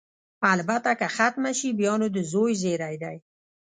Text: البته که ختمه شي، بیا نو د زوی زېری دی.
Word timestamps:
البته 0.51 0.91
که 0.99 1.07
ختمه 1.15 1.51
شي، 1.59 1.69
بیا 1.79 1.93
نو 1.99 2.07
د 2.15 2.17
زوی 2.31 2.53
زېری 2.61 2.95
دی. 3.03 3.15